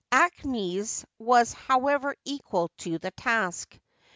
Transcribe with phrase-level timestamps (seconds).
[0.11, 3.77] Aahmes was, however, equal to the task.